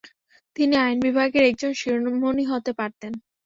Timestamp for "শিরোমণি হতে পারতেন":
1.79-3.11